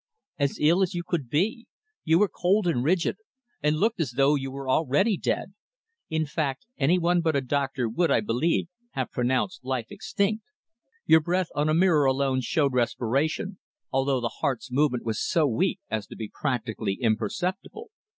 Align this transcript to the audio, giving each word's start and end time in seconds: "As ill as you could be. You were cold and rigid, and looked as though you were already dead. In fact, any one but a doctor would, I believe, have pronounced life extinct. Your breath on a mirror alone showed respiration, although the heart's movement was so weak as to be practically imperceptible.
"As 0.39 0.57
ill 0.59 0.81
as 0.81 0.95
you 0.95 1.03
could 1.05 1.29
be. 1.29 1.67
You 2.03 2.17
were 2.17 2.27
cold 2.27 2.65
and 2.65 2.83
rigid, 2.83 3.17
and 3.61 3.75
looked 3.77 3.99
as 4.01 4.13
though 4.13 4.33
you 4.33 4.49
were 4.49 4.67
already 4.67 5.15
dead. 5.15 5.53
In 6.09 6.25
fact, 6.25 6.65
any 6.79 6.97
one 6.97 7.21
but 7.21 7.35
a 7.35 7.41
doctor 7.41 7.87
would, 7.87 8.09
I 8.09 8.19
believe, 8.19 8.67
have 8.93 9.11
pronounced 9.11 9.63
life 9.63 9.91
extinct. 9.91 10.43
Your 11.05 11.19
breath 11.19 11.49
on 11.53 11.69
a 11.69 11.75
mirror 11.75 12.05
alone 12.05 12.41
showed 12.41 12.73
respiration, 12.73 13.59
although 13.91 14.19
the 14.21 14.37
heart's 14.39 14.71
movement 14.71 15.05
was 15.05 15.21
so 15.23 15.45
weak 15.45 15.79
as 15.91 16.07
to 16.07 16.15
be 16.15 16.31
practically 16.33 16.93
imperceptible. 16.95 17.91